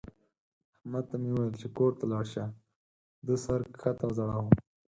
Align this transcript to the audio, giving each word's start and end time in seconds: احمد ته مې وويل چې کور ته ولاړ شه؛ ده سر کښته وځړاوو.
احمد 0.77 1.03
ته 1.09 1.15
مې 1.21 1.29
وويل 1.33 1.55
چې 1.61 1.67
کور 1.77 1.91
ته 1.99 2.03
ولاړ 2.05 2.25
شه؛ 2.33 2.45
ده 3.25 3.35
سر 3.43 3.59
کښته 3.81 4.03
وځړاوو. 4.07 4.49